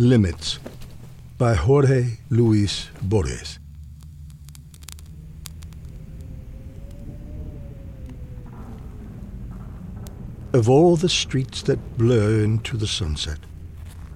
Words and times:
Limits 0.00 0.58
by 1.36 1.52
Jorge 1.52 2.20
Luis 2.30 2.88
Borges. 3.02 3.58
Of 10.54 10.70
all 10.70 10.96
the 10.96 11.10
streets 11.10 11.60
that 11.64 11.98
blur 11.98 12.42
into 12.42 12.78
the 12.78 12.86
sunset, 12.86 13.40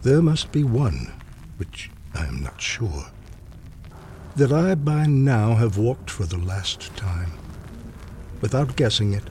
there 0.00 0.22
must 0.22 0.52
be 0.52 0.64
one, 0.64 1.12
which 1.58 1.90
I 2.14 2.24
am 2.24 2.42
not 2.42 2.62
sure, 2.62 3.08
that 4.36 4.54
I 4.54 4.74
by 4.76 5.04
now 5.04 5.54
have 5.56 5.76
walked 5.76 6.08
for 6.08 6.24
the 6.24 6.38
last 6.38 6.96
time, 6.96 7.32
without 8.40 8.76
guessing 8.76 9.12
it. 9.12 9.24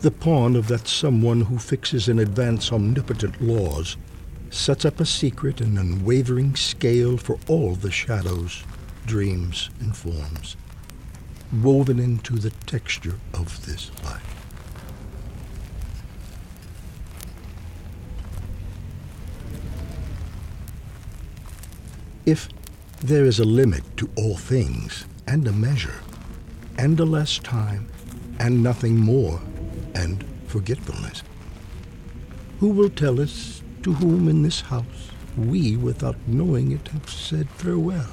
The 0.00 0.10
pawn 0.10 0.56
of 0.56 0.68
that 0.68 0.86
someone 0.86 1.40
who 1.40 1.58
fixes 1.58 2.06
in 2.06 2.18
advance 2.18 2.70
omnipotent 2.70 3.40
laws 3.40 3.96
sets 4.50 4.84
up 4.84 5.00
a 5.00 5.06
secret 5.06 5.60
and 5.60 5.78
unwavering 5.78 6.56
scale 6.56 7.16
for 7.16 7.38
all 7.48 7.74
the 7.74 7.90
shadows, 7.90 8.64
dreams, 9.06 9.70
and 9.80 9.96
forms, 9.96 10.56
woven 11.62 11.98
into 11.98 12.36
the 12.36 12.50
texture 12.66 13.18
of 13.32 13.64
this 13.64 13.90
life. 14.04 14.36
If 22.26 22.48
there 23.00 23.24
is 23.24 23.38
a 23.38 23.44
limit 23.44 23.82
to 23.96 24.10
all 24.16 24.36
things, 24.36 25.06
and 25.26 25.46
a 25.46 25.52
measure, 25.52 26.00
and 26.76 26.98
a 26.98 27.04
less 27.04 27.38
time, 27.38 27.88
and 28.38 28.62
nothing 28.62 28.96
more, 28.96 29.40
and 29.94 30.24
forgetfulness, 30.46 31.22
who 32.58 32.68
will 32.68 32.90
tell 32.90 33.20
us 33.20 33.62
to 33.82 33.92
whom 33.94 34.28
in 34.28 34.42
this 34.42 34.60
house 34.60 35.10
we, 35.36 35.76
without 35.76 36.16
knowing 36.26 36.72
it, 36.72 36.88
have 36.88 37.08
said 37.08 37.48
farewell? 37.50 38.10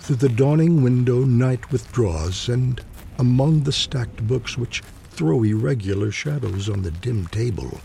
Through 0.00 0.16
the 0.16 0.28
dawning 0.28 0.82
window 0.82 1.24
night 1.24 1.70
withdraws, 1.70 2.48
and 2.48 2.80
among 3.18 3.64
the 3.64 3.72
stacked 3.72 4.26
books 4.26 4.56
which 4.56 4.82
throw 5.10 5.42
irregular 5.42 6.10
shadows 6.10 6.68
on 6.68 6.82
the 6.82 6.90
dim 6.90 7.26
table, 7.26 7.80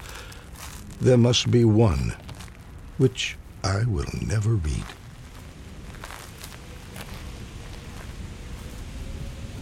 there 1.01 1.17
must 1.17 1.51
be 1.51 1.65
one 1.65 2.15
which 2.97 3.37
I 3.63 3.83
will 3.83 4.05
never 4.25 4.55
read. 4.55 4.85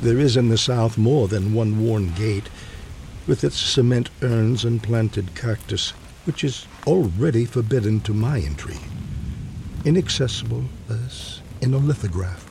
There 0.02 0.20
is 0.20 0.38
in 0.38 0.50
the 0.50 0.58
South 0.58 0.98
more 0.98 1.28
than 1.28 1.54
one 1.54 1.84
worn 1.84 2.14
gate, 2.14 2.50
with 3.26 3.44
its 3.44 3.58
cement 3.58 4.10
urns 4.22 4.66
and 4.66 4.84
planted 4.84 5.34
cactus, 5.34 5.94
which 6.26 6.44
is 6.44 6.66
already 6.88 7.46
forbidden 7.46 8.00
to 8.02 8.14
my 8.14 8.40
entry, 8.40 8.78
inaccessible 9.86 10.64
as 10.90 11.42
in 11.62 11.74
a 11.74 11.78
lithograph. 11.78 12.50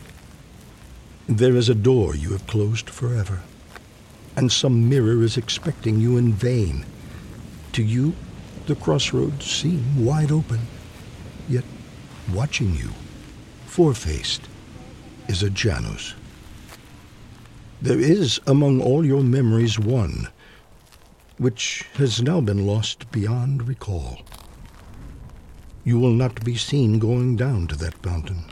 There 1.27 1.56
is 1.56 1.69
a 1.69 1.75
door 1.75 2.15
you 2.15 2.33
have 2.33 2.47
closed 2.47 2.91
forever, 2.91 3.43
and 4.37 4.50
some 4.50 4.89
mirror 4.89 5.23
is 5.23 5.37
expecting 5.37 6.00
you 6.00 6.17
in 6.17 6.33
vain. 6.33 6.84
To 7.73 7.83
you, 7.83 8.15
the 8.67 8.75
crossroads 8.75 9.47
seem 9.47 10.05
wide 10.05 10.31
open, 10.31 10.61
yet 11.48 11.65
watching 12.33 12.75
you, 12.75 12.91
four-faced, 13.67 14.43
is 15.28 15.43
a 15.43 15.50
Janus. 15.50 16.15
There 17.81 17.98
is 17.98 18.41
among 18.47 18.81
all 18.81 19.05
your 19.05 19.23
memories 19.23 19.78
one 19.78 20.28
which 21.38 21.84
has 21.94 22.22
now 22.22 22.41
been 22.41 22.66
lost 22.66 23.11
beyond 23.11 23.69
recall. 23.69 24.20
You 25.84 25.98
will 25.98 26.12
not 26.12 26.44
be 26.44 26.56
seen 26.56 26.98
going 26.98 27.36
down 27.36 27.66
to 27.69 27.77
that 27.77 27.94
fountain, 28.02 28.44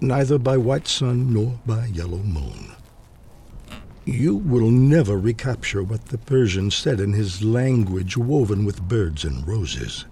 neither 0.00 0.38
by 0.38 0.56
white 0.56 0.86
sun 0.86 1.32
nor 1.34 1.58
by 1.66 1.86
yellow 1.86 2.18
moon. 2.18 2.72
You 4.04 4.36
will 4.36 4.70
never 4.70 5.18
recapture 5.18 5.82
what 5.82 6.06
the 6.06 6.18
Persian 6.18 6.70
said 6.70 7.00
in 7.00 7.12
his 7.12 7.42
language 7.42 8.16
woven 8.16 8.64
with 8.64 8.88
birds 8.88 9.24
and 9.24 9.46
roses. 9.46 10.06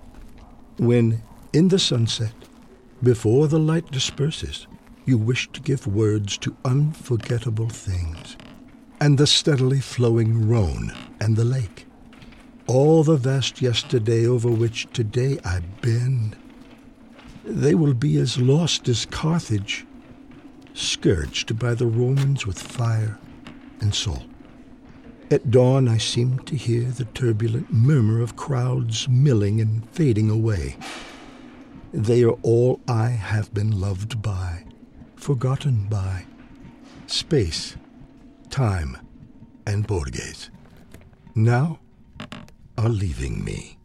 When, 0.77 1.23
in 1.53 1.69
the 1.69 1.79
sunset, 1.79 2.35
before 3.03 3.49
the 3.49 3.59
light 3.59 3.91
disperses, 3.91 4.67
you 5.05 5.17
wish 5.17 5.51
to 5.53 5.61
give 5.63 5.87
words 5.87 6.37
to 6.39 6.57
unforgettable 6.65 7.69
things, 7.69 8.37
and 9.01 9.19
the 9.19 9.27
steadily 9.27 9.81
flowing 9.81 10.49
Rhone 10.49 10.93
and 11.21 11.37
the 11.37 11.45
lake, 11.45 11.87
all 12.67 13.03
the 13.03 13.17
vast 13.17 13.63
yesterday 13.63 14.27
over 14.27 14.51
which 14.51 14.87
today 14.93 15.39
I 15.45 15.61
bend, 15.81 16.37
they 17.45 17.75
will 17.75 17.95
be 17.95 18.19
as 18.19 18.39
lost 18.39 18.89
as 18.89 19.07
Carthage, 19.07 19.87
scourged 20.75 21.59
by 21.59 21.75
the 21.75 21.87
Romans 21.87 22.47
with 22.47 22.61
fire 22.61 23.19
and 23.81 23.95
salt. 23.95 24.25
At 25.31 25.51
dawn 25.51 25.89
I 25.89 25.99
seem 25.99 26.39
to 26.41 26.57
hear 26.57 26.85
the 26.85 27.05
turbulent 27.05 27.73
murmur 27.73 28.21
of 28.21 28.37
crowds 28.37 29.09
milling 29.09 29.61
and 29.61 29.89
fading 29.91 30.31
away. 30.31 30.77
They 31.93 32.23
are 32.23 32.37
all 32.43 32.81
I 32.89 33.09
have 33.09 33.53
been 33.53 33.81
loved 33.81 34.23
by, 34.23 34.65
forgotten 35.17 35.87
by. 35.89 36.25
Space, 37.07 37.77
time, 38.49 38.97
and 39.67 39.87
Borges 39.87 40.51
now 41.35 41.79
are 42.77 42.89
leaving 42.89 43.45
me. 43.45 43.79